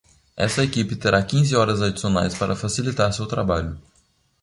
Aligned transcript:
Esta 0.35 0.63
equipe 0.63 0.95
terá 0.95 1.21
quinze 1.23 1.55
horas 1.55 1.79
adicionais 1.79 2.33
para 2.33 2.55
facilitar 2.55 3.13
seu 3.13 3.27
trabalho. 3.27 3.79